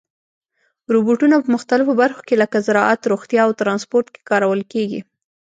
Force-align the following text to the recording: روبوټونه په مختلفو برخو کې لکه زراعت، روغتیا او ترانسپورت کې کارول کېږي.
روبوټونه 0.93 1.35
په 1.43 1.47
مختلفو 1.55 1.93
برخو 2.01 2.21
کې 2.27 2.35
لکه 2.41 2.57
زراعت، 2.67 3.01
روغتیا 3.11 3.41
او 3.45 3.57
ترانسپورت 3.61 4.07
کې 4.13 4.21
کارول 4.29 4.61
کېږي. 4.73 5.01